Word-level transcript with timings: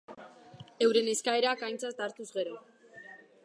Euren 0.85 1.11
eskaerak 1.11 1.63
aintzat 1.69 2.03
hartuz 2.07 2.29
gero. 2.39 2.59